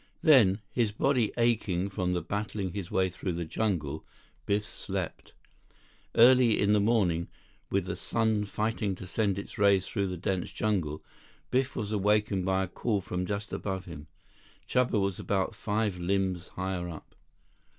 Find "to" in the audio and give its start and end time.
8.95-9.05